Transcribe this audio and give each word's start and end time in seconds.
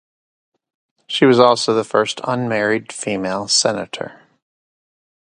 She 1.05 1.27
was 1.27 1.37
also 1.39 1.75
the 1.75 1.83
first 1.83 2.21
unmarried 2.23 2.91
female 2.91 3.47
senator. 3.47 4.19